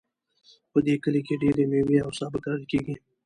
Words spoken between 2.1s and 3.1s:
سابه کرل کیږي